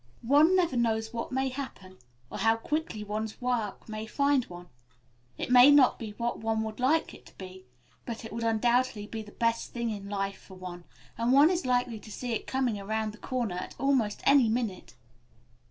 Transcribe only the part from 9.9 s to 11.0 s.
in life for one,